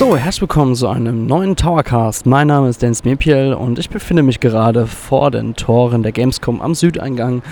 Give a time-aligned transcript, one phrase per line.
[0.00, 2.24] So, herzlich willkommen zu einem neuen Towercast.
[2.24, 6.62] Mein Name ist Dennis Mepiel und ich befinde mich gerade vor den Toren der Gamescom
[6.62, 7.42] am Südeingang.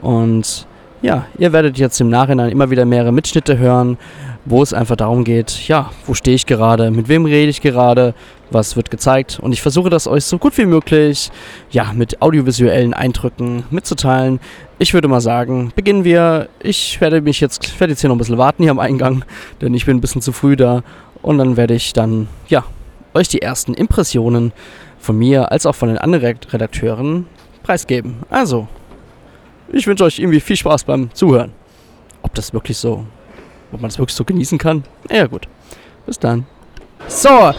[0.00, 0.66] Und
[1.02, 3.98] ja, ihr werdet jetzt im Nachhinein immer wieder mehrere Mitschnitte hören,
[4.46, 8.14] wo es einfach darum geht, ja, wo stehe ich gerade, mit wem rede ich gerade,
[8.50, 9.38] was wird gezeigt.
[9.42, 11.30] Und ich versuche das euch so gut wie möglich,
[11.70, 14.40] ja, mit audiovisuellen Eindrücken mitzuteilen.
[14.78, 16.48] Ich würde mal sagen, beginnen wir.
[16.60, 19.26] Ich werde mich jetzt, werde jetzt hier noch ein bisschen warten hier am Eingang,
[19.60, 20.82] denn ich bin ein bisschen zu früh da.
[21.22, 22.64] Und dann werde ich dann, ja,
[23.14, 24.52] euch die ersten Impressionen
[24.98, 27.26] von mir als auch von den anderen Redakteuren
[27.62, 28.16] preisgeben.
[28.28, 28.68] Also,
[29.72, 31.52] ich wünsche euch irgendwie viel Spaß beim Zuhören.
[32.22, 33.04] Ob das wirklich so,
[33.72, 34.84] ob man das wirklich so genießen kann?
[35.10, 35.48] Ja, gut.
[36.06, 36.46] Bis dann.
[37.08, 37.52] So,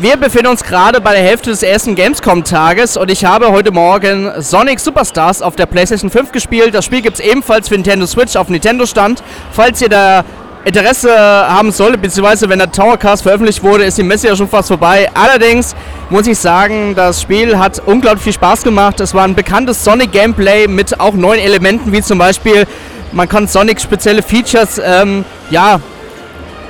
[0.00, 4.30] wir befinden uns gerade bei der Hälfte des ersten Gamescom-Tages und ich habe heute Morgen
[4.42, 6.74] Sonic Superstars auf der PlayStation 5 gespielt.
[6.74, 9.22] Das Spiel gibt es ebenfalls für Nintendo Switch auf Nintendo Stand.
[9.52, 10.24] Falls ihr da
[10.66, 14.66] Interesse haben solltet, beziehungsweise wenn der Towercast veröffentlicht wurde, ist die Messe ja schon fast
[14.66, 15.08] vorbei.
[15.14, 15.76] Allerdings
[16.10, 18.98] muss ich sagen, das Spiel hat unglaublich viel Spaß gemacht.
[18.98, 22.66] Es war ein bekanntes Sonic-Gameplay mit auch neuen Elementen, wie zum Beispiel,
[23.12, 25.78] man kann Sonic spezielle Features ähm, ja,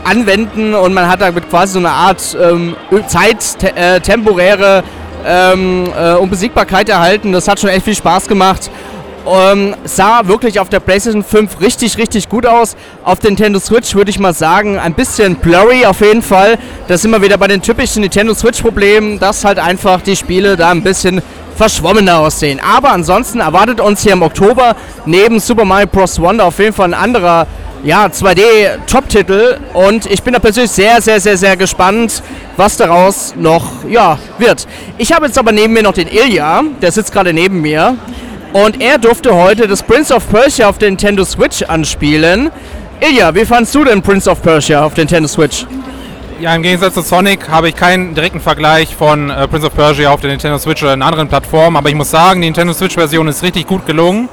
[0.05, 4.85] anwenden und man hat damit quasi so eine Art ähm, Zeit, äh, temporäre
[5.27, 7.33] ähm, äh, Unbesiegbarkeit erhalten.
[7.33, 8.71] Das hat schon echt viel Spaß gemacht.
[9.27, 12.77] Ähm, sah wirklich auf der PlayStation 5 richtig, richtig gut aus.
[13.03, 16.59] Auf der Nintendo Switch würde ich mal sagen, ein bisschen blurry auf jeden Fall.
[16.87, 20.71] Das sind wir wieder bei den typischen Nintendo Switch-Problemen, dass halt einfach die Spiele da
[20.71, 21.23] ein bisschen
[21.57, 22.61] verschwommener aussehen.
[22.61, 26.21] Aber ansonsten erwartet uns hier im Oktober neben Super Mario Bros.
[26.21, 27.47] Wonder auf jeden Fall ein anderer
[27.83, 32.23] ja, 2D-Top-Titel und ich bin da persönlich sehr, sehr, sehr, sehr gespannt,
[32.57, 34.67] was daraus noch ja, wird.
[34.99, 37.97] Ich habe jetzt aber neben mir noch den Ilya, der sitzt gerade neben mir
[38.57, 42.51] und er durfte heute das Prince of Persia auf der Nintendo Switch anspielen.
[43.01, 45.67] Ilya, wie fandest du denn Prince of Persia auf der Nintendo Switch?
[46.41, 50.11] Ja, im Gegensatz zu Sonic habe ich keinen direkten Vergleich von äh, Prince of Persia
[50.11, 53.29] auf der Nintendo Switch oder in anderen Plattformen, aber ich muss sagen, die Nintendo Switch-Version
[53.29, 54.31] ist richtig gut gelungen.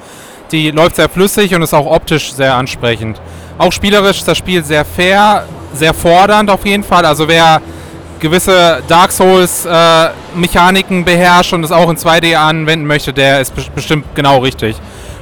[0.52, 3.20] Die läuft sehr flüssig und ist auch optisch sehr ansprechend.
[3.58, 7.04] Auch spielerisch ist das Spiel sehr fair, sehr fordernd auf jeden Fall.
[7.04, 7.60] Also wer
[8.24, 14.06] gewisse Dark Souls äh, beherrscht und es auch in 2D anwenden möchte, der ist bestimmt
[14.14, 14.76] genau richtig.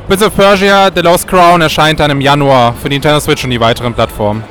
[0.07, 3.51] Prince of Persia The Lost Crown erscheint dann im Januar für die Nintendo Switch und
[3.51, 4.45] die weiteren Plattformen.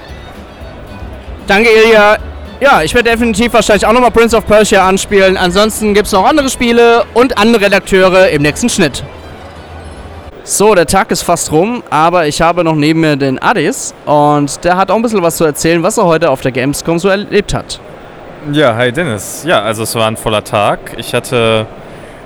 [1.47, 2.17] Danke, Ilya.
[2.59, 5.37] Ja, ich werde definitiv wahrscheinlich auch nochmal Prince of Persia anspielen.
[5.37, 9.03] Ansonsten gibt es noch andere Spiele und andere Redakteure im nächsten Schnitt.
[10.43, 14.63] So, der Tag ist fast rum, aber ich habe noch neben mir den Adis und
[14.65, 17.07] der hat auch ein bisschen was zu erzählen, was er heute auf der Gamescom so
[17.07, 17.79] erlebt hat.
[18.49, 19.43] Ja, hi Dennis.
[19.45, 20.95] Ja, also es war ein voller Tag.
[20.97, 21.67] Ich hatte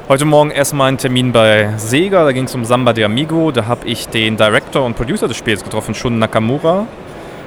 [0.07, 3.51] heute Morgen erstmal einen Termin bei Sega, da ging es um Samba de Amigo.
[3.51, 6.87] Da habe ich den Director und Producer des Spiels getroffen, Shun Nakamura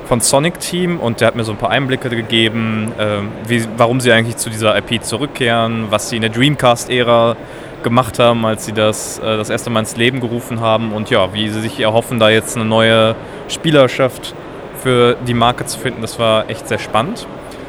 [0.06, 4.00] von Sonic Team und der hat mir so ein paar Einblicke gegeben, äh, wie, warum
[4.00, 7.36] sie eigentlich zu dieser IP zurückkehren, was sie in der Dreamcast-Ära
[7.82, 11.32] gemacht haben, als sie das äh, das erste Mal ins Leben gerufen haben und ja,
[11.32, 13.16] wie sie sich erhoffen, da jetzt eine neue
[13.48, 14.34] Spielerschaft
[14.82, 16.02] für die Marke zu finden.
[16.02, 17.26] Das war echt sehr spannend.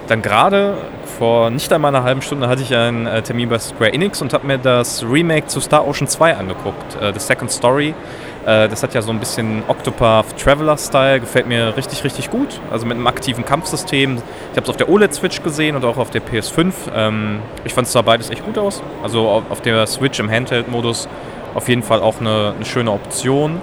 [0.10, 0.74] Dann gerade
[1.20, 4.34] vor nicht einmal einer halben Stunde hatte ich einen äh, Termin bei Square Enix und
[4.34, 7.94] habe mir das Remake zu Star Ocean 2 angeguckt, äh, The Second Story.
[8.44, 12.60] Äh, das hat ja so ein bisschen Octopath Traveler-Style, gefällt mir richtig, richtig gut.
[12.72, 14.16] Also mit einem aktiven Kampfsystem.
[14.16, 16.74] Ich habe es auf der OLED-Switch gesehen und auch auf der PS5.
[16.96, 18.82] Ähm, ich fand es zwar beides echt gut aus.
[19.04, 21.08] Also auf der Switch im Handheld-Modus
[21.54, 23.62] auf jeden Fall auch eine, eine schöne Option.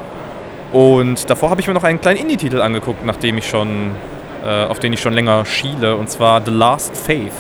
[0.73, 3.97] Und davor habe ich mir noch einen kleinen Indie-Titel angeguckt, nachdem ich schon,
[4.47, 7.33] auf den ich schon länger schiele, und zwar The Last Faith.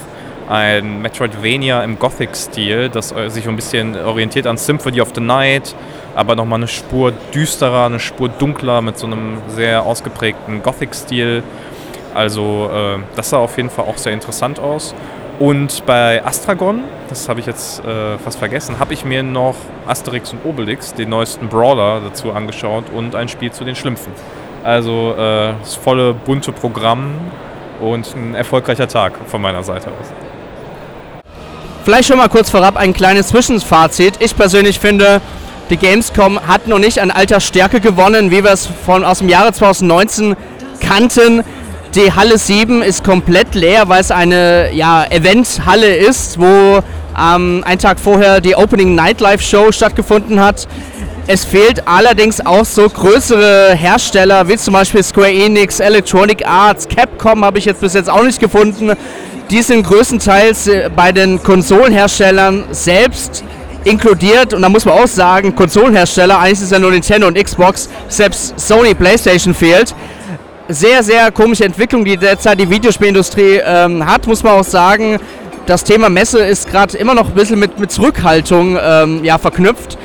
[0.49, 5.75] Ein Metroidvania im Gothic-Stil, das äh, sich ein bisschen orientiert an Symphony of the Night
[6.17, 11.43] aber nochmal eine Spur düsterer, eine Spur dunkler mit so einem sehr ausgeprägten Gothic-Stil.
[12.15, 14.95] Also äh, das sah auf jeden Fall auch sehr interessant aus.
[15.39, 19.57] Und bei Astragon, das habe ich jetzt äh, fast vergessen, habe ich mir noch
[19.87, 24.13] Asterix und Obelix, den neuesten Brawler, dazu angeschaut und ein Spiel zu den Schlümpfen.
[24.67, 27.13] Also äh, das volle bunte Programm
[27.81, 30.09] und ein erfolgreicher Tag von meiner Seite aus.
[31.85, 34.15] Vielleicht schon mal kurz vorab ein kleines Zwischenfazit.
[34.19, 35.21] Ich persönlich finde,
[35.71, 39.29] die Gamescom hat noch nicht an alter Stärke gewonnen, wie wir es von, aus dem
[39.29, 40.35] Jahre 2019
[40.81, 41.45] kannten.
[41.95, 46.83] Die Halle 7 ist komplett leer, weil es eine ja, Eventhalle ist, wo
[47.17, 50.67] ähm, einen Tag vorher die Opening Nightlife Show stattgefunden hat.
[51.29, 57.45] Es fehlt allerdings auch so größere Hersteller wie zum Beispiel Square Enix, Electronic Arts, Capcom
[57.45, 58.93] habe ich jetzt bis jetzt auch nicht gefunden.
[59.51, 63.43] Die sind größtenteils äh, bei den Konsolenherstellern selbst
[63.83, 64.55] inkludiert.
[64.55, 68.59] Und da muss man auch sagen, Konsolenhersteller, eigentlich ist ja nur Nintendo und Xbox, selbst
[68.61, 69.97] Sony PlayStation fehlt.
[70.69, 75.19] sehr, sehr komische Entwicklung, die derzeit die Videospielindustrie ähm, hat, muss man auch sagen.
[75.67, 79.99] Das Thema Messe ist gerade immer noch ein bisschen mit, mit Zurückhaltung ähm, ja, verknüpft.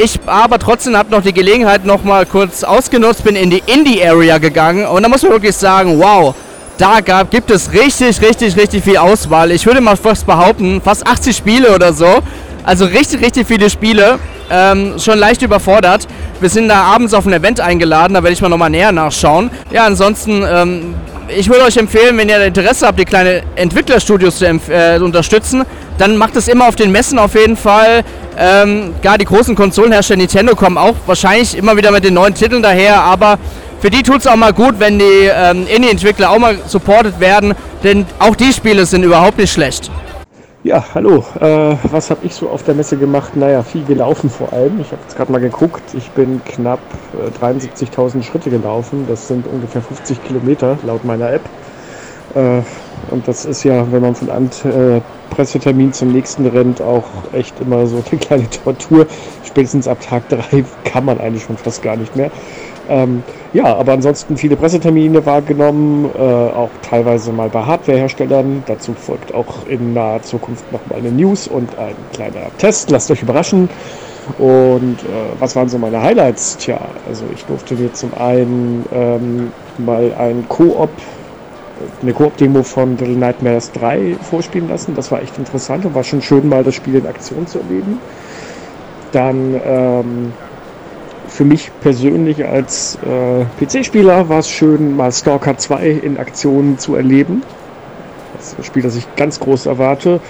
[0.00, 4.38] Ich aber trotzdem habe noch die Gelegenheit noch mal kurz ausgenutzt, bin in die Indie-Area
[4.38, 6.36] gegangen und da muss man wirklich sagen, wow,
[6.78, 9.50] da gab, gibt es richtig, richtig, richtig viel Auswahl.
[9.50, 12.20] Ich würde mal fast behaupten, fast 80 Spiele oder so.
[12.62, 14.20] Also richtig, richtig viele Spiele.
[14.48, 16.06] Ähm, schon leicht überfordert.
[16.38, 19.50] Wir sind da abends auf ein Event eingeladen, da werde ich mal nochmal näher nachschauen.
[19.72, 20.94] Ja, ansonsten, ähm,
[21.26, 25.64] ich würde euch empfehlen, wenn ihr Interesse habt, die kleinen Entwicklerstudios zu äh, unterstützen,
[25.98, 28.04] dann macht es immer auf den Messen auf jeden Fall.
[28.38, 32.62] Ähm, gar die großen Konsolenhersteller Nintendo kommen auch wahrscheinlich immer wieder mit den neuen Titeln
[32.62, 33.38] daher, aber
[33.80, 37.54] für die tut es auch mal gut, wenn die ähm, Indie-Entwickler auch mal supportet werden,
[37.82, 39.90] denn auch die Spiele sind überhaupt nicht schlecht.
[40.64, 41.24] Ja, hallo.
[41.40, 43.36] Äh, was habe ich so auf der Messe gemacht?
[43.36, 44.80] Naja, viel gelaufen vor allem.
[44.80, 45.82] Ich habe jetzt gerade mal geguckt.
[45.96, 46.80] Ich bin knapp
[47.14, 49.06] äh, 73.000 Schritte gelaufen.
[49.08, 51.42] Das sind ungefähr 50 Kilometer laut meiner App.
[52.34, 52.62] Äh,
[53.10, 55.00] und das ist ja, wenn man von einem äh,
[55.30, 59.06] Pressetermin zum nächsten rennt, auch echt immer so eine kleine Tortur.
[59.44, 62.30] Spätestens ab Tag 3 kann man eigentlich schon fast gar nicht mehr.
[62.88, 63.22] Ähm,
[63.52, 68.62] ja, aber ansonsten viele Pressetermine wahrgenommen, äh, auch teilweise mal bei Hardwareherstellern.
[68.66, 72.90] Dazu folgt auch in naher Zukunft nochmal eine News und ein kleiner Test.
[72.90, 73.68] Lasst euch überraschen.
[74.36, 75.06] Und äh,
[75.38, 76.58] was waren so meine Highlights?
[76.58, 76.78] Tja,
[77.08, 80.90] also ich durfte mir zum einen ähm, mal ein Koop,
[82.02, 84.94] eine Koop-Demo von Little Nightmares 3 vorspielen lassen.
[84.94, 87.98] Das war echt interessant und war schon schön, mal das Spiel in Aktion zu erleben.
[89.12, 90.32] Dann ähm,
[91.28, 96.94] für mich persönlich als äh, PC-Spieler war es schön, mal Stalker 2 in Aktion zu
[96.94, 97.42] erleben.
[98.36, 100.20] Das ist ein Spiel, das ich ganz groß erwarte.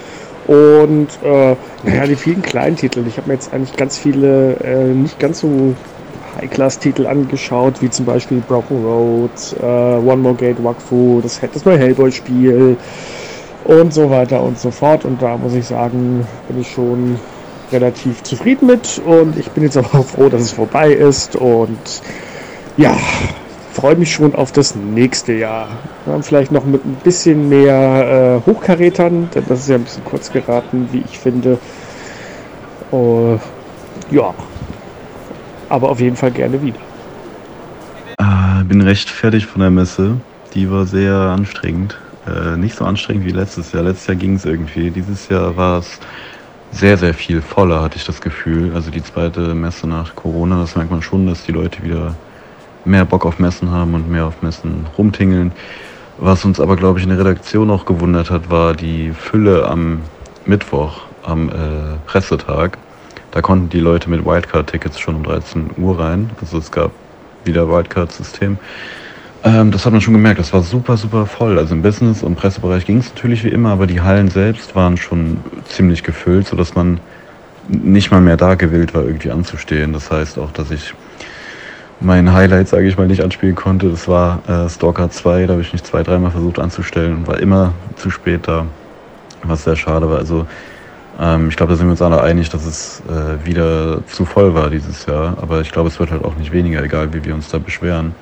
[0.47, 3.05] Und äh, naja, die vielen kleinen Titel.
[3.07, 5.75] Ich habe mir jetzt eigentlich ganz viele äh, nicht ganz so
[6.39, 9.31] High-Class-Titel angeschaut, wie zum Beispiel Broken Road,
[9.61, 12.77] äh, One More Gate, Wakfu, das, das neue Hellboy-Spiel
[13.65, 15.05] und so weiter und so fort.
[15.05, 17.19] Und da muss ich sagen, bin ich schon
[17.73, 22.03] relativ zufrieden mit und ich bin jetzt aber froh, dass es vorbei ist und
[22.77, 22.97] ja,
[23.73, 25.69] freue mich schon auf das nächste Jahr.
[26.23, 30.33] Vielleicht noch mit ein bisschen mehr äh, Hochkarätern, denn das ist ja ein bisschen kurz
[30.33, 31.59] geraten, wie ich finde.
[32.91, 33.37] Uh,
[34.11, 34.33] ja,
[35.69, 36.79] aber auf jeden Fall gerne wieder.
[38.19, 40.17] Äh, bin recht fertig von der Messe.
[40.55, 41.99] Die war sehr anstrengend.
[42.27, 43.83] Äh, nicht so anstrengend wie letztes Jahr.
[43.83, 44.91] Letztes Jahr ging es irgendwie.
[44.91, 46.01] Dieses Jahr war es
[46.71, 48.73] sehr, sehr viel voller, hatte ich das Gefühl.
[48.75, 52.15] Also die zweite Messe nach Corona, das merkt man schon, dass die Leute wieder
[52.85, 55.53] mehr Bock auf Messen haben und mehr auf Messen rumtingeln.
[56.19, 60.01] Was uns aber, glaube ich, in der Redaktion auch gewundert hat, war die Fülle am
[60.47, 61.53] Mittwoch, am äh,
[62.07, 62.79] Pressetag.
[63.39, 66.29] Da konnten die Leute mit Wildcard-Tickets schon um 13 Uhr rein.
[66.41, 66.91] Also es gab
[67.45, 68.59] wieder Wildcard-System.
[69.45, 71.57] Ähm, das hat man schon gemerkt, das war super, super voll.
[71.57, 74.97] Also im Business- und Pressebereich ging es natürlich wie immer, aber die Hallen selbst waren
[74.97, 75.37] schon
[75.69, 76.99] ziemlich gefüllt, sodass man
[77.69, 79.93] nicht mal mehr da gewillt war, irgendwie anzustehen.
[79.93, 80.93] Das heißt auch, dass ich
[82.01, 83.89] mein Highlight, sage ich mal, nicht anspielen konnte.
[83.89, 87.39] Das war äh, Stalker 2, da habe ich mich zwei, dreimal versucht anzustellen und war
[87.39, 88.67] immer zu spät da,
[89.45, 90.19] was sehr schade war.
[90.19, 90.49] Also
[91.49, 94.71] ich glaube, da sind wir uns alle einig, dass es äh, wieder zu voll war
[94.71, 95.37] dieses Jahr.
[95.41, 98.15] Aber ich glaube, es wird halt auch nicht weniger, egal wie wir uns da beschweren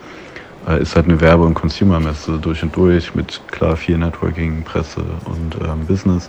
[0.66, 5.02] äh, ist halt eine Werbe- und Consumer-Messe durch und durch mit klar viel Networking, Presse
[5.24, 6.28] und ähm, Business.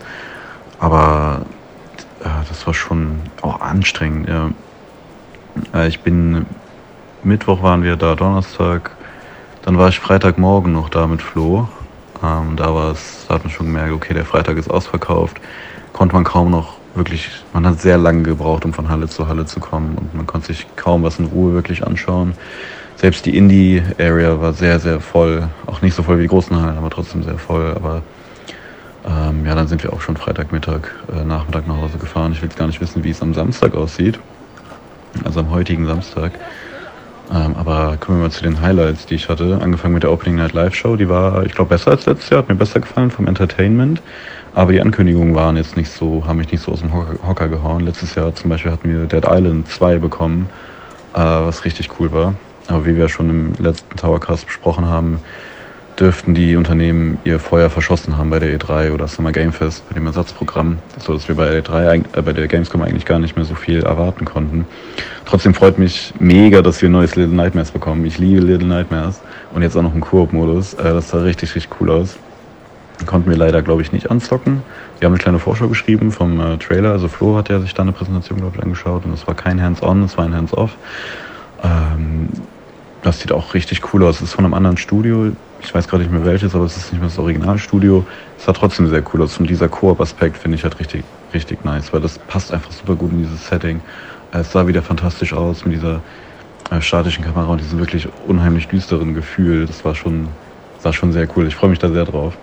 [0.80, 1.46] Aber
[2.22, 4.30] äh, das war schon auch anstrengend.
[4.30, 4.52] Ja.
[5.74, 6.46] Äh, ich bin
[7.24, 8.92] Mittwoch waren wir da, Donnerstag.
[9.64, 11.68] Dann war ich Freitagmorgen noch da mit Flo.
[12.24, 15.38] Ähm, da da hat man schon gemerkt, okay, der Freitag ist ausverkauft.
[15.98, 19.46] Konnte man kaum noch wirklich, man hat sehr lange gebraucht, um von Halle zu Halle
[19.46, 22.34] zu kommen und man konnte sich kaum was in Ruhe wirklich anschauen
[22.98, 25.48] selbst die Indie-Area war sehr, sehr voll.
[25.68, 27.74] Auch nicht so voll wie die großen Hallen, aber trotzdem sehr voll.
[27.76, 28.02] Aber
[29.06, 32.32] ähm, ja, dann sind wir auch schon Freitagmittag, äh, Nachmittag nach Hause gefahren.
[32.32, 34.20] Ich will jetzt gar nicht wissen, wie es am Samstag aussieht.
[35.24, 36.32] Also am heutigen Samstag.
[37.32, 39.60] Ähm, aber kommen wir mal zu den Highlights, die ich hatte.
[39.62, 40.96] Angefangen mit der Opening Night Live Show.
[40.96, 42.40] Die war, ich glaube, besser als letztes Jahr.
[42.40, 44.02] Hat mir besser gefallen vom Entertainment.
[44.54, 47.82] Aber die Ankündigungen waren jetzt nicht so, haben mich nicht so aus dem Hocker, gehauen.
[47.82, 50.50] Letztes Jahr zum Beispiel hatten wir Dead Island 2 bekommen,
[51.14, 52.34] äh, was richtig cool war.
[52.68, 55.20] Aber wie wir schon im letzten Towercast besprochen haben,
[56.00, 59.96] dürften die Unternehmen ihr Feuer verschossen haben bei der E3 oder Summer Game Fest, bei
[59.96, 63.36] dem Ersatzprogramm, so dass wir bei der E3, äh, bei der Gamescom eigentlich gar nicht
[63.36, 64.66] mehr so viel erwarten konnten.
[65.26, 68.06] Trotzdem freut mich mega, dass wir ein neues Little Nightmares bekommen.
[68.06, 69.22] Ich liebe Little Nightmares
[69.54, 70.76] und jetzt auch noch einen Koop-Modus.
[70.76, 72.18] Äh, das sah richtig, richtig cool aus.
[73.06, 74.64] Konnten wir leider, glaube ich, nicht anzocken.
[75.00, 76.92] Wir haben eine kleine Vorschau geschrieben vom äh, Trailer.
[76.92, 79.62] Also Flo hat ja sich da eine Präsentation, glaube ich, angeschaut und es war kein
[79.62, 80.78] Hands-on, es war ein Hands-off.
[81.64, 82.30] Ähm,
[83.02, 84.18] das sieht auch richtig cool aus.
[84.18, 85.32] Es ist von einem anderen Studio.
[85.60, 88.06] Ich weiß gerade nicht mehr welches, aber es ist nicht mehr das Originalstudio.
[88.38, 89.38] Es sah trotzdem sehr cool aus.
[89.40, 93.12] Und dieser Koop-Aspekt finde ich halt richtig, richtig nice, weil das passt einfach super gut
[93.12, 93.82] in dieses Setting.
[94.32, 96.02] Es sah wieder fantastisch aus mit dieser
[96.70, 99.68] äh, statischen Kamera und diesem wirklich unheimlich düsteren Gefühl.
[99.68, 100.36] Das war schon,
[100.80, 101.48] sah schon sehr cool.
[101.48, 102.38] Ich freue mich da sehr drauf.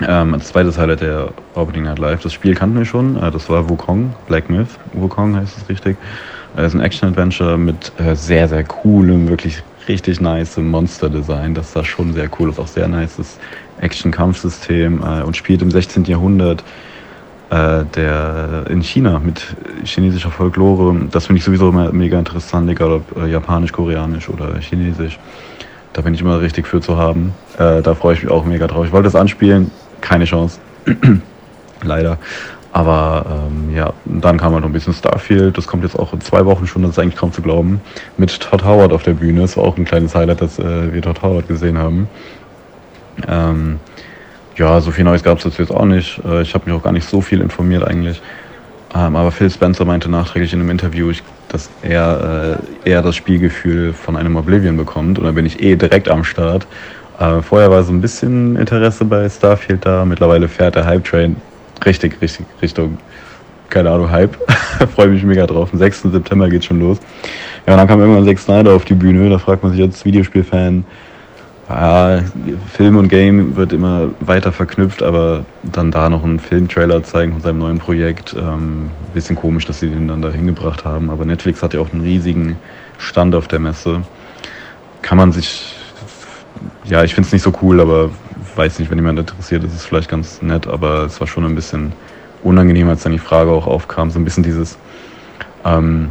[0.00, 2.22] Ähm, als zweites Highlight der Opening Night Live.
[2.22, 3.16] Das Spiel kannten wir schon.
[3.16, 4.70] Äh, das war Wukong, Black Myth.
[4.92, 5.96] Wukong heißt es richtig.
[6.56, 11.54] Es äh, ist ein Action-Adventure mit äh, sehr, sehr coolem, wirklich richtig nice Monster-Design.
[11.54, 12.58] Das sah schon sehr cool aus.
[12.58, 13.38] Auch sehr nices
[13.80, 16.04] Action-Kampfsystem äh, und spielt im 16.
[16.04, 16.64] Jahrhundert
[17.50, 21.06] der in China mit chinesischer Folklore.
[21.12, 25.20] Das finde ich sowieso immer mega interessant, egal ob japanisch, koreanisch oder chinesisch.
[25.92, 27.32] Da bin ich immer richtig für zu haben.
[27.56, 28.86] Da freue ich mich auch mega drauf.
[28.86, 29.70] Ich wollte das anspielen,
[30.04, 30.60] keine Chance.
[31.82, 32.18] Leider.
[32.72, 35.56] Aber ähm, ja, dann kam halt noch ein bisschen Starfield.
[35.56, 37.80] Das kommt jetzt auch in zwei Wochen schon, das ist eigentlich kaum zu glauben.
[38.16, 39.42] Mit Todd Howard auf der Bühne.
[39.42, 42.08] Das war auch ein kleines Highlight, dass äh, wir Todd Howard gesehen haben.
[43.28, 43.78] Ähm,
[44.56, 46.20] ja, so viel Neues gab es jetzt auch nicht.
[46.24, 48.20] Äh, ich habe mich auch gar nicht so viel informiert eigentlich.
[48.94, 53.14] Ähm, aber Phil Spencer meinte nachträglich in einem Interview, ich, dass er äh, eher das
[53.14, 55.18] Spielgefühl von einem Oblivion bekommt.
[55.18, 56.66] Und da bin ich eh direkt am Start.
[57.18, 60.04] Äh, vorher war so ein bisschen Interesse bei Starfield da.
[60.04, 61.36] Mittlerweile fährt der Hype Train
[61.84, 62.98] richtig, richtig Richtung,
[63.68, 64.36] keine Ahnung, Hype.
[64.94, 65.70] Freue mich mega drauf.
[65.72, 66.02] Am 6.
[66.02, 66.98] September geht schon los.
[67.66, 69.28] Ja, und dann kam irgendwann Zack Snyder auf die Bühne.
[69.30, 70.84] Da fragt man sich als Videospielfan,
[71.68, 72.20] ja,
[72.72, 77.40] Film und Game wird immer weiter verknüpft, aber dann da noch einen Filmtrailer zeigen von
[77.40, 78.34] seinem neuen Projekt.
[78.38, 81.08] Ähm, bisschen komisch, dass sie den dann da hingebracht haben.
[81.08, 82.56] Aber Netflix hat ja auch einen riesigen
[82.98, 84.02] Stand auf der Messe.
[85.00, 85.74] Kann man sich,
[86.84, 88.10] ja, ich finde es nicht so cool, aber
[88.56, 91.54] weiß nicht, wenn jemand interessiert, ist es vielleicht ganz nett, aber es war schon ein
[91.54, 91.92] bisschen
[92.42, 94.10] unangenehm, als dann die Frage auch aufkam.
[94.10, 94.78] So ein bisschen dieses,
[95.64, 96.10] ähm,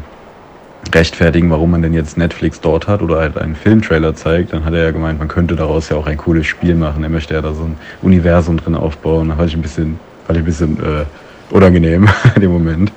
[0.93, 4.73] rechtfertigen, warum man denn jetzt Netflix dort hat oder halt einen Filmtrailer zeigt, dann hat
[4.73, 7.03] er ja gemeint, man könnte daraus ja auch ein cooles Spiel machen.
[7.03, 9.29] Er möchte ja da so ein Universum drin aufbauen.
[9.29, 11.05] Da fand ich ein bisschen, fand ich ein bisschen äh,
[11.51, 12.91] unangenehm in dem Moment.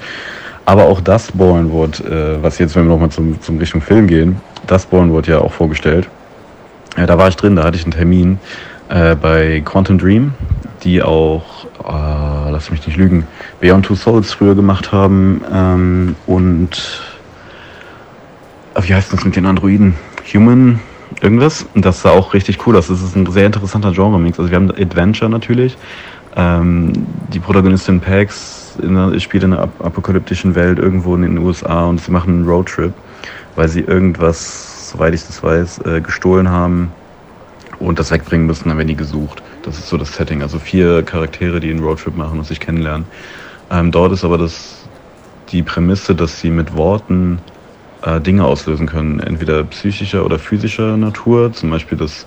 [0.64, 4.08] Aber auch das Born wurde, äh, was jetzt, wenn wir nochmal zum, zum Richtung Film
[4.08, 6.08] gehen, das Born wurde ja auch vorgestellt.
[6.96, 8.38] Ja, da war ich drin, da hatte ich einen Termin
[8.88, 10.34] äh, bei Quantum Dream,
[10.82, 13.26] die auch, äh, lass mich nicht lügen,
[13.60, 17.02] Beyond Two Souls früher gemacht haben ähm, und
[18.80, 19.94] wie heißt das mit den Androiden?
[20.34, 20.80] Human
[21.22, 21.66] irgendwas.
[21.74, 22.88] Und das sah auch richtig cool aus.
[22.88, 24.38] Das ist ein sehr interessanter Genre-Mix.
[24.38, 25.76] Also wir haben Adventure natürlich.
[26.36, 26.92] Ähm,
[27.32, 32.00] die Protagonistin Pax in spielt in einer ap apokalyptischen Welt irgendwo in den USA und
[32.00, 32.92] sie machen einen Roadtrip,
[33.54, 36.92] weil sie irgendwas, soweit ich das weiß, äh, gestohlen haben
[37.78, 39.42] und das wegbringen müssen, dann werden die gesucht.
[39.62, 40.42] Das ist so das Setting.
[40.42, 43.06] Also vier Charaktere, die einen Roadtrip machen und sich kennenlernen.
[43.70, 44.88] Ähm, dort ist aber das,
[45.48, 47.40] die Prämisse, dass sie mit Worten
[48.02, 52.26] äh, Dinge auslösen können, entweder psychischer oder physischer Natur, zum Beispiel, dass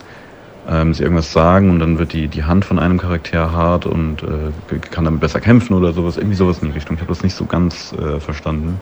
[0.68, 4.22] ähm, sie irgendwas sagen und dann wird die, die Hand von einem Charakter hart und
[4.24, 6.96] äh, kann damit besser kämpfen oder sowas, irgendwie sowas in die Richtung.
[6.96, 8.80] Ich habe das nicht so ganz äh, verstanden.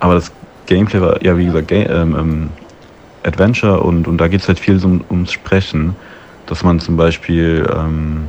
[0.00, 0.32] Aber das
[0.66, 2.50] Gameplay war, ja, wie gesagt, Ga ähm, ähm,
[3.24, 5.96] Adventure und, und da geht es halt viel so ums Sprechen,
[6.46, 8.28] dass man zum Beispiel ähm,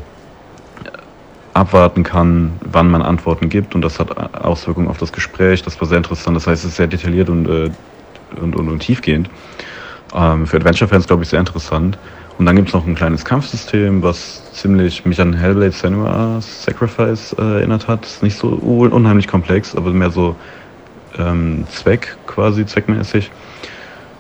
[1.54, 5.64] abwarten kann, wann man Antworten gibt und das hat Auswirkungen auf das Gespräch.
[5.64, 6.36] Das war sehr interessant.
[6.36, 7.70] Das heißt, es ist sehr detailliert und, äh,
[8.42, 9.30] und, und, und, tiefgehend.
[10.14, 11.98] Ähm, für Adventure-Fans, glaube ich, sehr interessant.
[12.38, 17.34] Und dann gibt es noch ein kleines Kampfsystem, was ziemlich mich an Hellblade Senua Sacrifice
[17.40, 18.06] äh, erinnert hat.
[18.06, 20.36] Ist nicht so unheimlich komplex, aber mehr so
[21.18, 23.32] ähm, Zweck quasi, zweckmäßig.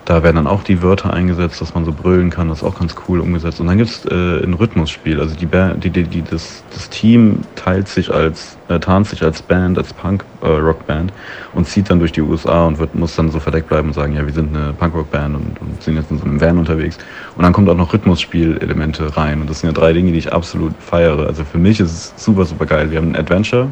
[0.06, 2.48] Da werden dann auch die Wörter eingesetzt, dass man so brüllen kann.
[2.50, 3.60] Das ist auch ganz cool umgesetzt.
[3.60, 5.20] Und dann gibt es äh, ein Rhythmusspiel.
[5.20, 9.24] Also die, Band, die, die, die das, das Team teilt sich als, äh, tarnt sich
[9.24, 13.32] als Band, als Punk-Rock-Band äh, und zieht dann durch die USA und wird, muss dann
[13.32, 16.20] so verdeckt bleiben und sagen, ja, wir sind eine Punk-Rock-Band und, und, sind jetzt in
[16.20, 17.00] so einem Van unterwegs.
[17.36, 19.42] Und dann kommt auch noch Rhythmusspiel-Elemente rein.
[19.42, 21.26] Und das sind ja drei Dinge, die ich absolut feiere.
[21.26, 22.92] Also für mich ist es super, super geil.
[22.92, 23.72] Wir haben ein Adventure,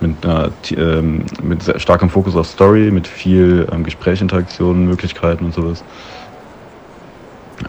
[0.00, 5.84] mit, einer, ähm, mit starkem Fokus auf Story, mit viel ähm, Gesprächinteraktionen, Möglichkeiten und sowas.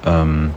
[0.06, 0.52] Ähm,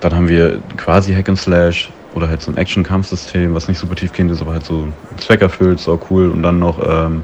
[0.00, 3.94] dann haben wir quasi Hack and Slash oder halt so ein Action-Kampfsystem, was nicht super
[3.94, 6.30] tiefgehend ist, aber halt so zweckerfüllt, so cool.
[6.30, 7.22] Und dann noch ähm,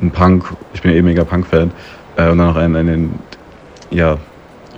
[0.00, 1.70] ein Punk, ich bin ja eh mega Punk-Fan,
[2.16, 3.18] äh, und dann noch ein, ein,
[3.90, 4.18] ja,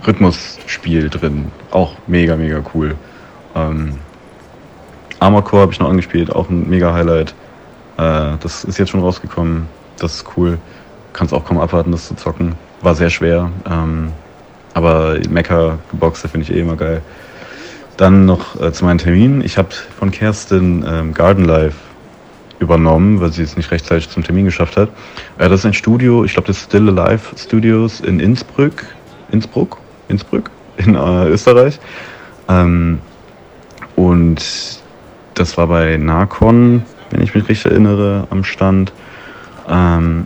[0.05, 1.51] Rhythmusspiel drin.
[1.71, 2.95] Auch mega, mega cool.
[3.55, 3.97] Ähm,
[5.19, 7.33] Armor Core habe ich noch angespielt, auch ein mega Highlight.
[7.97, 9.67] Äh, das ist jetzt schon rausgekommen.
[9.99, 10.57] Das ist cool.
[11.13, 12.55] Kannst auch kaum abwarten, das zu zocken.
[12.81, 13.51] War sehr schwer.
[13.69, 14.11] Ähm,
[14.73, 17.01] aber Mecha geboxte finde ich eh immer geil.
[17.97, 19.43] Dann noch äh, zu meinen Terminen.
[19.43, 21.77] Ich habe von Kerstin ähm, Garden Life
[22.59, 24.89] übernommen, weil sie es nicht rechtzeitig zum Termin geschafft hat.
[25.37, 28.85] Äh, das ist ein Studio, ich glaube, das ist Still Alive Studios in Innsbruck.
[29.31, 31.79] Innsbruck, Innsbruck in äh, Österreich.
[32.49, 32.99] Ähm,
[33.95, 34.43] und
[35.35, 38.91] das war bei Narcon, wenn ich mich richtig erinnere, am Stand.
[39.69, 40.25] Ähm,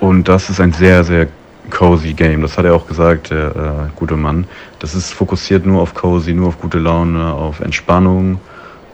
[0.00, 1.28] und das ist ein sehr, sehr
[1.70, 2.42] cozy Game.
[2.42, 4.46] Das hat er auch gesagt, der äh, gute Mann.
[4.80, 8.40] Das ist fokussiert nur auf cozy, nur auf gute Laune, auf Entspannung,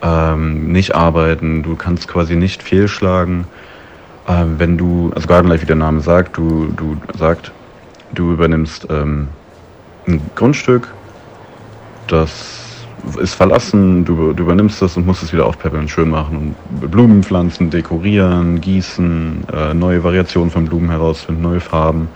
[0.03, 1.63] ähm, nicht arbeiten.
[1.63, 3.45] Du kannst quasi nicht fehlschlagen.
[4.27, 7.51] Ähm, wenn du, also Garden Life, wie der Name sagt, du, du sagt,
[8.13, 9.29] du übernimmst ähm,
[10.07, 10.93] ein Grundstück,
[12.07, 12.62] das
[13.21, 17.23] ist verlassen, du, du, übernimmst das und musst es wieder aufpeppeln, schön machen und Blumen
[17.23, 22.07] pflanzen, dekorieren, gießen, äh, neue Variationen von Blumen herausfinden, neue Farben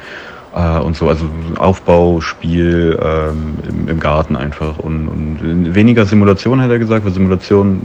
[0.55, 1.09] äh, und so.
[1.09, 1.25] Also
[1.57, 4.79] Aufbauspiel ähm, im, im, Garten einfach.
[4.79, 7.81] Und, und, weniger Simulation, hat er gesagt, weil Simulation,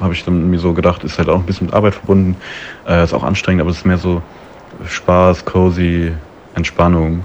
[0.00, 2.36] habe ich dann mir so gedacht, ist halt auch ein bisschen mit Arbeit verbunden,
[2.88, 4.22] äh, ist auch anstrengend, aber es ist mehr so
[4.86, 6.12] Spaß, cozy,
[6.54, 7.24] Entspannung,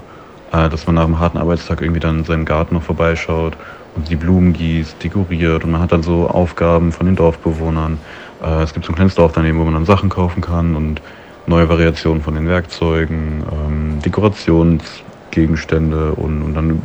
[0.52, 3.56] äh, dass man nach einem harten Arbeitstag irgendwie dann in seinem Garten noch vorbeischaut
[3.96, 7.98] die Blumen gießt, dekoriert und man hat dann so Aufgaben von den Dorfbewohnern.
[8.42, 11.02] Äh, es gibt so ein kleines Dorf daneben, wo man dann Sachen kaufen kann und
[11.46, 16.82] neue Variationen von den Werkzeugen, ähm, Dekorationsgegenstände und, und dann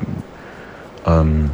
[1.06, 1.52] ähm,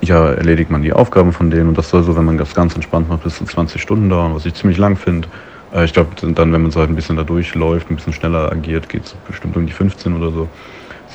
[0.00, 2.74] ja, erledigt man die Aufgaben von denen und das soll so, wenn man das ganz
[2.74, 5.28] entspannt macht, bis zu 20 Stunden dauern, was ich ziemlich lang finde.
[5.72, 8.52] Äh, ich glaube, dann, wenn man so halt ein bisschen da durchläuft, ein bisschen schneller
[8.52, 10.48] agiert, geht es bestimmt um die 15 oder so.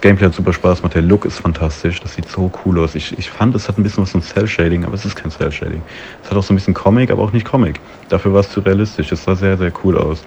[0.04, 2.94] Gameplay hat super Spaß gemacht, der Look ist fantastisch, das sieht so cool aus.
[2.94, 5.82] Ich, ich fand, es hat ein bisschen was von Cell-Shading, aber es ist kein Cell-Shading.
[6.22, 7.80] Es hat auch so ein bisschen Comic, aber auch nicht Comic.
[8.10, 10.22] Dafür war es zu realistisch, es sah sehr, sehr cool aus.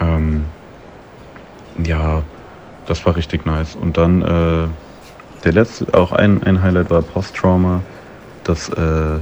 [0.00, 0.46] Ähm,
[1.84, 2.22] ja,
[2.86, 3.76] das war richtig nice.
[3.76, 4.68] Und dann, äh,
[5.44, 7.82] der letzte, auch ein, ein Highlight war Post-Trauma.
[8.44, 9.18] Das äh,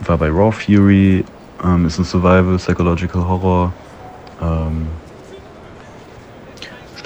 [0.00, 1.24] war bei Raw Fury,
[1.64, 3.72] ähm, ist ein Survival, Psychological Horror.
[4.42, 4.86] Ähm,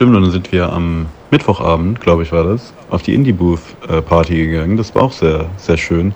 [0.01, 4.79] Stimmt, und dann sind wir am Mittwochabend, glaube ich, war das, auf die Indie-Booth-Party gegangen.
[4.79, 6.15] Das war auch sehr, sehr schön.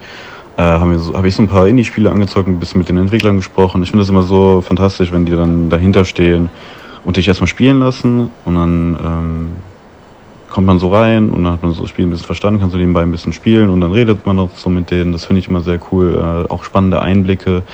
[0.57, 3.37] Äh, Habe so, hab ich so ein paar Indie-Spiele angezogen, ein bisschen mit den Entwicklern
[3.37, 3.83] gesprochen.
[3.83, 6.49] Ich finde das immer so fantastisch, wenn die dann dahinter stehen
[7.05, 9.53] und dich erstmal spielen lassen und dann ähm,
[10.49, 12.70] kommt man so rein und dann hat man so das Spiel ein bisschen verstanden, kann
[12.70, 15.12] so nebenbei ein bisschen spielen und dann redet man auch so mit denen.
[15.12, 16.14] Das finde ich immer sehr cool.
[16.14, 17.64] Äh, auch spannende Einblicke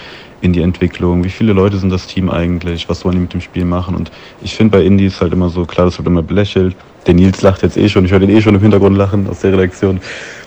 [0.40, 3.40] in die Entwicklung, wie viele Leute sind das Team eigentlich, was wollen die mit dem
[3.40, 3.94] Spiel machen?
[3.94, 4.11] Und
[4.42, 6.76] ich finde bei Indies halt immer so, klar, das wird immer belächelt,
[7.07, 9.40] der Nils lacht jetzt eh schon, ich höre den eh schon im Hintergrund lachen aus
[9.40, 10.00] der Redaktion,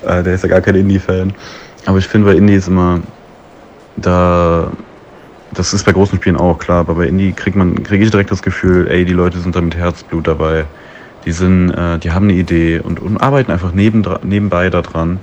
[0.06, 1.34] äh, der ist ja gar kein Indie-Fan,
[1.86, 3.02] aber ich finde bei Indies immer,
[3.98, 4.72] da,
[5.54, 8.32] das ist bei großen Spielen auch klar, aber bei Indie kriegt man, kriege ich direkt
[8.32, 10.66] das Gefühl, ey, die Leute sind da mit Herzblut dabei,
[11.26, 15.20] die sind, äh, die haben eine Idee und, und arbeiten einfach neben, nebenbei daran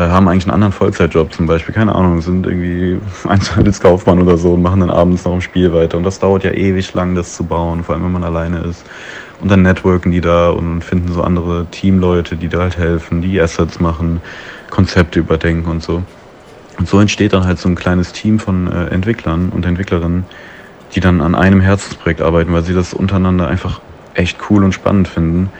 [0.00, 4.62] haben eigentlich einen anderen Vollzeitjob zum Beispiel, keine Ahnung, sind irgendwie Einzelhandelskaufmann oder so und
[4.62, 5.98] machen dann abends noch im Spiel weiter.
[5.98, 8.84] Und das dauert ja ewig lang, das zu bauen, vor allem wenn man alleine ist.
[9.40, 13.40] Und dann networken die da und finden so andere Teamleute, die da halt helfen, die
[13.40, 14.20] Assets machen,
[14.70, 16.02] Konzepte überdenken und so.
[16.78, 20.24] Und so entsteht dann halt so ein kleines Team von äh, Entwicklern und Entwicklerinnen,
[20.94, 23.80] die dann an einem Herzensprojekt arbeiten, weil sie das untereinander einfach
[24.14, 25.50] echt cool und spannend finden.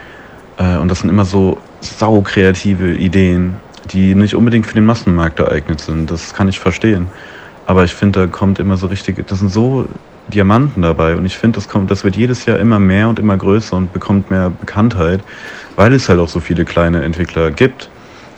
[0.57, 3.57] Äh, und das sind immer so saukreative Ideen,
[3.91, 6.09] die nicht unbedingt für den Massenmarkt geeignet sind.
[6.09, 7.07] Das kann ich verstehen.
[7.65, 9.87] Aber ich finde, da kommt immer so richtig, das sind so
[10.27, 13.75] Diamanten dabei und ich finde, das das wird jedes Jahr immer mehr und immer größer
[13.75, 15.21] und bekommt mehr Bekanntheit,
[15.75, 17.89] weil es halt auch so viele kleine Entwickler gibt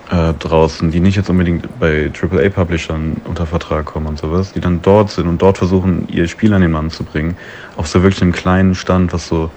[0.09, 4.81] äh, draußen, die nicht jetzt unbedingt bei AAA-Publishern unter Vertrag kommen und sowas, die dann
[4.81, 7.37] dort sind und dort versuchen, ihr Spiel an den Mann zu bringen.
[7.75, 9.49] Auf so wirklich einem kleinen Stand, was so,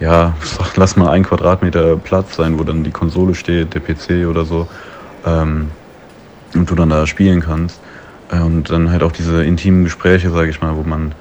[0.00, 0.34] ja,
[0.76, 4.68] lass mal ein Quadratmeter Platz sein, wo dann die Konsole steht, der PC oder so
[5.24, 5.70] ähm,
[6.54, 7.80] und du dann da spielen kannst.
[8.30, 11.12] Äh, und dann halt auch diese intimen Gespräche, sage ich mal, wo man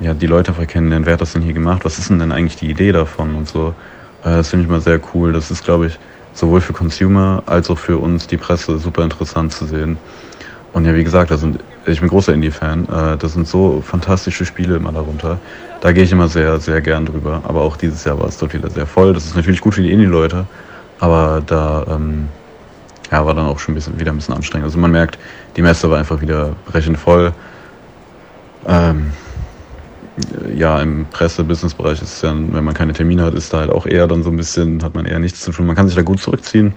[0.00, 2.32] ja die Leute einfach kennenlernt, wer hat das denn hier gemacht, was ist denn denn
[2.32, 3.74] eigentlich die Idee davon und so.
[4.22, 5.32] Äh, das finde ich mal sehr cool.
[5.32, 5.98] Das ist, glaube ich,
[6.32, 9.98] sowohl für Consumer als auch für uns, die Presse, super interessant zu sehen.
[10.72, 14.44] Und ja, wie gesagt, da sind, ich bin großer Indie-Fan, äh, da sind so fantastische
[14.44, 15.38] Spiele immer darunter.
[15.80, 17.42] Da gehe ich immer sehr, sehr gern drüber.
[17.44, 19.12] Aber auch dieses Jahr war es dort wieder sehr voll.
[19.14, 20.46] Das ist natürlich gut für die Indie-Leute,
[21.00, 22.28] aber da ähm,
[23.10, 24.66] ja, war dann auch schon ein bisschen, wieder ein bisschen anstrengend.
[24.66, 25.18] Also man merkt,
[25.56, 27.32] die Messe war einfach wieder brechend voll.
[28.66, 29.12] Ähm,
[30.54, 33.86] ja, im Presse-Business-Bereich ist es ja, wenn man keine Termine hat, ist da halt auch
[33.86, 35.66] eher dann so ein bisschen, hat man eher nichts zu tun.
[35.66, 36.74] Man kann sich da gut zurückziehen.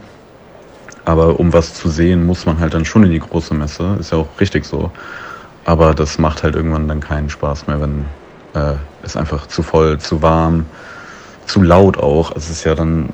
[1.04, 3.98] Aber um was zu sehen, muss man halt dann schon in die große Messe.
[4.00, 4.92] Ist ja auch richtig so.
[5.66, 8.06] Aber das macht halt irgendwann dann keinen Spaß mehr, wenn
[8.54, 10.66] äh, es einfach zu voll, zu warm,
[11.46, 12.36] zu laut auch.
[12.36, 13.10] Es ist ja dann,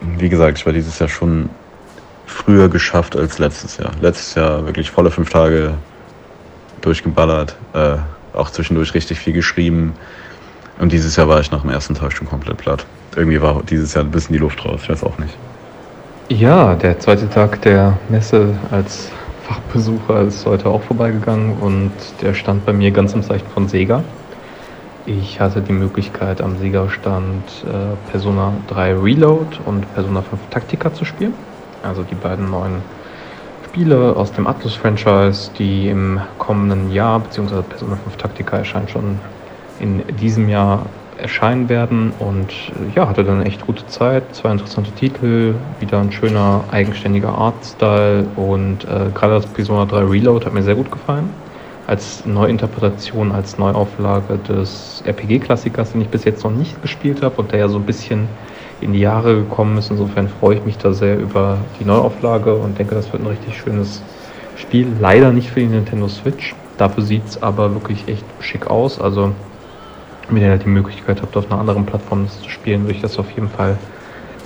[0.00, 1.48] wie gesagt, ich war dieses Jahr schon
[2.30, 3.90] früher geschafft als letztes Jahr.
[4.00, 5.74] Letztes Jahr wirklich volle fünf Tage
[6.80, 7.96] durchgeballert, äh,
[8.32, 9.94] auch zwischendurch richtig viel geschrieben.
[10.78, 12.86] Und dieses Jahr war ich nach dem ersten Tag schon komplett platt.
[13.16, 14.80] irgendwie war dieses Jahr ein bisschen die Luft raus.
[14.84, 15.36] Ich weiß auch nicht.
[16.28, 19.10] Ja, der zweite Tag der Messe als
[19.48, 21.90] Fachbesucher ist heute auch vorbeigegangen und
[22.22, 24.04] der stand bei mir ganz im Zeichen von Sega.
[25.06, 31.04] Ich hatte die Möglichkeit am Sega-Stand äh, Persona 3 Reload und Persona 5 Taktika zu
[31.04, 31.34] spielen.
[31.82, 32.82] Also die beiden neuen
[33.66, 39.18] Spiele aus dem Atlus-Franchise, die im kommenden Jahr, beziehungsweise Persona 5 Taktika erscheint schon
[39.78, 40.86] in diesem Jahr
[41.20, 44.22] erscheinen werden und äh, ja, hatte dann echt gute Zeit.
[44.34, 50.46] Zwei interessante Titel, wieder ein schöner eigenständiger Artstyle und äh, gerade das Persona 3 Reload
[50.46, 51.30] hat mir sehr gut gefallen.
[51.86, 57.52] Als Neuinterpretation, als Neuauflage des RPG-Klassikers, den ich bis jetzt noch nicht gespielt habe und
[57.52, 58.28] der ja so ein bisschen
[58.80, 59.90] in die Jahre gekommen ist.
[59.90, 63.56] Insofern freue ich mich da sehr über die Neuauflage und denke, das wird ein richtig
[63.58, 64.02] schönes
[64.56, 64.86] Spiel.
[65.00, 66.54] Leider nicht für die Nintendo Switch.
[66.78, 69.00] Dafür sieht es aber wirklich echt schick aus.
[69.00, 69.32] Also
[70.28, 73.02] wenn ihr halt die Möglichkeit habt, auf einer anderen Plattform das zu spielen, würde ich
[73.02, 73.76] das auf jeden Fall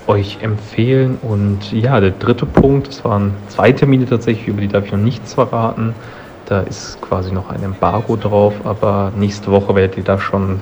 [0.06, 1.18] euch empfehlen.
[1.22, 4.98] Und ja, der dritte Punkt, das waren zwei Termine tatsächlich, über die darf ich noch
[4.98, 5.94] nichts verraten.
[6.46, 10.60] Da ist quasi noch ein Embargo drauf, aber nächste Woche werdet ihr da schon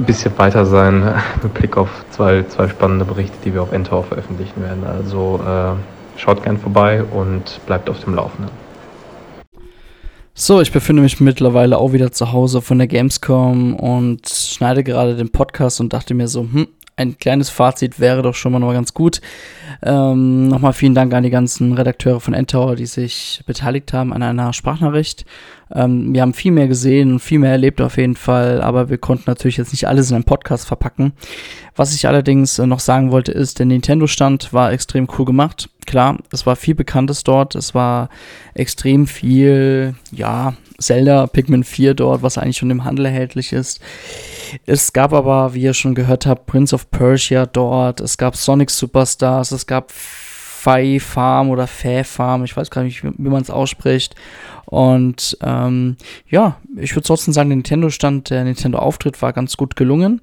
[0.00, 4.04] ein bisschen weiter sein mit Blick auf zwei, zwei spannende Berichte, die wir auf Endtower
[4.04, 4.84] veröffentlichen werden.
[4.84, 8.50] Also äh, schaut gern vorbei und bleibt auf dem Laufenden.
[10.32, 15.16] So, ich befinde mich mittlerweile auch wieder zu Hause von der Gamescom und schneide gerade
[15.16, 18.94] den Podcast und dachte mir so, hm, ein kleines Fazit wäre doch schon mal ganz
[18.94, 19.20] gut.
[19.82, 24.22] Ähm, Nochmal vielen Dank an die ganzen Redakteure von Endtower, die sich beteiligt haben an
[24.22, 25.24] einer Sprachnachricht.
[25.72, 28.98] Ähm, wir haben viel mehr gesehen und viel mehr erlebt auf jeden Fall, aber wir
[28.98, 31.12] konnten natürlich jetzt nicht alles in einen Podcast verpacken.
[31.76, 35.70] Was ich allerdings äh, noch sagen wollte, ist, der Nintendo-Stand war extrem cool gemacht.
[35.86, 38.08] Klar, es war viel Bekanntes dort, es war
[38.54, 43.80] extrem viel, ja, Zelda, Pikmin 4 dort, was eigentlich schon im Handel erhältlich ist.
[44.66, 48.70] Es gab aber, wie ihr schon gehört habt, Prince of Persia dort, es gab Sonic
[48.70, 53.50] Superstars, es gab Fai Farm oder Fä Farm, ich weiß gar nicht, wie man es
[53.50, 54.14] ausspricht.
[54.70, 55.96] Und ähm,
[56.28, 60.20] ja, ich würde trotzdem sagen, der Nintendo-Stand, der Nintendo-Auftritt war ganz gut gelungen,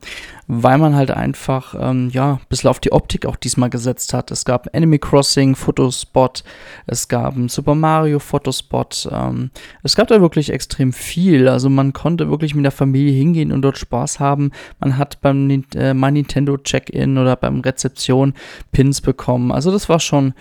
[0.47, 4.31] weil man halt einfach, ähm, ja, ein bisschen auf die Optik auch diesmal gesetzt hat.
[4.31, 6.45] Es gab Enemy Crossing, Fotospot,
[6.85, 9.09] es gab einen Super Mario Fotospot.
[9.11, 9.51] Ähm,
[9.83, 11.49] es gab da wirklich extrem viel.
[11.49, 14.51] Also man konnte wirklich mit der Familie hingehen und dort Spaß haben.
[14.79, 18.33] Man hat beim äh, My Nintendo Check-In oder beim Rezeption
[18.71, 19.51] Pins bekommen.
[19.51, 20.33] Also das war schon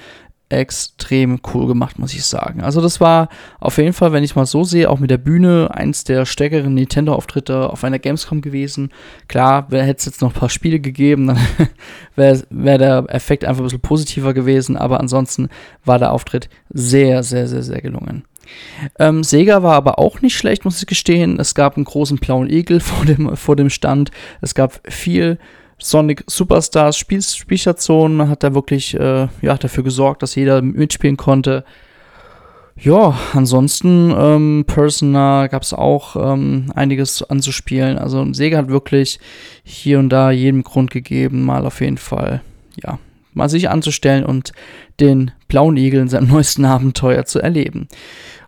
[0.49, 2.63] extrem cool gemacht, muss ich sagen.
[2.63, 3.29] Also das war
[3.59, 6.75] auf jeden Fall, wenn ich mal so sehe, auch mit der Bühne eins der stärkeren
[6.75, 8.91] Nintendo-Auftritte auf einer Gamescom gewesen.
[9.27, 11.39] Klar, hätte es jetzt noch ein paar Spiele gegeben, dann
[12.17, 15.49] wäre wär der Effekt einfach ein bisschen positiver gewesen, aber ansonsten
[15.85, 18.25] war der Auftritt sehr, sehr, sehr, sehr gelungen.
[18.99, 21.39] Ähm, Sega war aber auch nicht schlecht, muss ich gestehen.
[21.41, 24.11] Es gab einen großen blauen Igel vor dem, vor dem Stand.
[24.41, 25.39] Es gab viel
[25.79, 31.65] Sonic Superstars Spiel Spielstation hat da wirklich äh, ja, dafür gesorgt, dass jeder mitspielen konnte.
[32.79, 37.99] Ja, ansonsten ähm, Persona gab es auch ähm, einiges anzuspielen.
[37.99, 39.19] Also Sega hat wirklich
[39.65, 42.43] hier und da jedem Grund gegeben, mal auf jeden Fall,
[42.83, 42.99] ja,
[43.33, 44.53] mal sich anzustellen und
[45.01, 47.89] den blauen Igel in seinem neuesten Abenteuer zu erleben.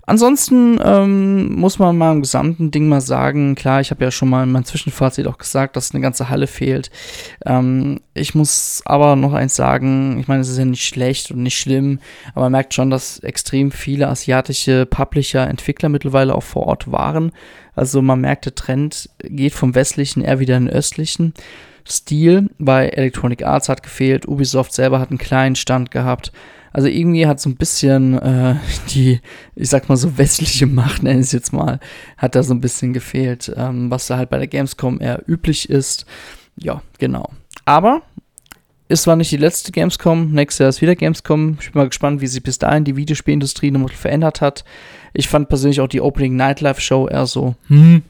[0.09, 4.31] Ansonsten ähm, muss man mal im gesamten Ding mal sagen, klar, ich habe ja schon
[4.31, 6.91] mal in meinem Zwischenfazit auch gesagt, dass eine ganze Halle fehlt.
[7.45, 11.43] Ähm, ich muss aber noch eins sagen, ich meine, es ist ja nicht schlecht und
[11.43, 11.99] nicht schlimm,
[12.33, 17.31] aber man merkt schon, dass extrem viele asiatische Publisher, Entwickler mittlerweile auch vor Ort waren.
[17.75, 21.35] Also man merkt, der Trend geht vom westlichen eher wieder in den östlichen.
[21.87, 26.33] Stil bei Electronic Arts hat gefehlt, Ubisoft selber hat einen kleinen Stand gehabt.
[26.73, 28.57] Also irgendwie hat so ein bisschen äh,
[28.91, 29.21] die,
[29.55, 31.81] ich sag mal so westliche Macht, nenne ich es jetzt mal,
[32.17, 35.69] hat da so ein bisschen gefehlt, ähm, was da halt bei der Gamescom eher üblich
[35.71, 36.07] ist.
[36.57, 37.31] Ja, genau.
[37.65, 38.03] Aber
[38.89, 41.59] es war nicht die letzte Gamescom, nächstes Jahr ist wieder Gamescom.
[41.61, 44.65] Ich bin mal gespannt, wie sich bis dahin die Videospielindustrie nochmal verändert hat.
[45.13, 48.03] Ich fand persönlich auch die Opening Nightlife Show eher so, hm,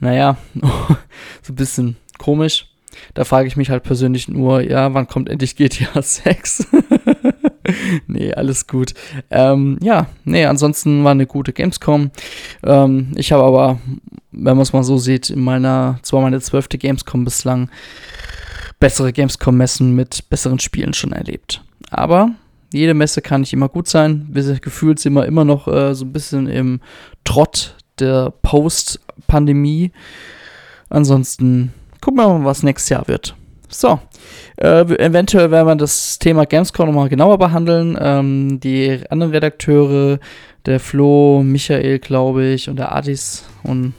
[0.00, 0.36] naja,
[1.42, 2.66] so ein bisschen komisch.
[3.14, 6.66] Da frage ich mich halt persönlich nur, ja, wann kommt endlich GTA 6?
[8.06, 8.94] nee, alles gut.
[9.30, 12.10] Ähm, ja, nee, ansonsten war eine gute Gamescom.
[12.64, 13.78] Ähm, ich habe aber,
[14.32, 17.70] wenn man es mal so sieht, in meiner, zwar meine zwölfte Gamescom bislang,
[18.80, 21.62] bessere Gamescom-Messen mit besseren Spielen schon erlebt.
[21.90, 22.30] Aber
[22.72, 24.28] jede Messe kann nicht immer gut sein.
[24.30, 26.80] Wir gefühlt sind wir immer noch äh, so ein bisschen im
[27.24, 29.92] Trott der Post-Pandemie.
[30.88, 33.34] Ansonsten gucken wir mal, was nächstes Jahr wird.
[33.68, 34.00] So,
[34.60, 37.96] äh, eventuell werden wir das Thema Gamescom nochmal genauer behandeln.
[38.00, 40.18] Ähm, die anderen Redakteure,
[40.66, 43.94] der Flo, Michael, glaube ich, und der Adis und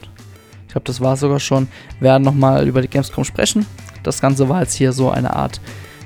[0.68, 1.68] ich glaube, das war sogar schon,
[2.00, 3.66] werden nochmal über die Gamescom sprechen.
[4.04, 5.60] Das Ganze war jetzt hier so eine Art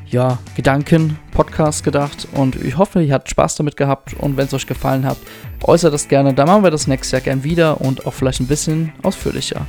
[0.07, 4.67] ja, Gedanken-Podcast gedacht und ich hoffe, ihr habt Spaß damit gehabt und wenn es euch
[4.67, 5.17] gefallen hat,
[5.63, 6.33] äußert das gerne.
[6.33, 9.65] Dann machen wir das nächstes Jahr gern wieder und auch vielleicht ein bisschen ausführlicher.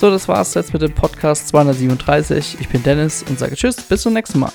[0.00, 2.56] So, das war's jetzt mit dem Podcast 237.
[2.58, 4.50] Ich bin Dennis und sage Tschüss, bis zum nächsten Mal.